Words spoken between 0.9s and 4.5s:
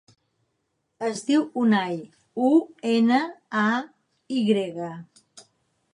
Es diu Unay: u, ena, a, i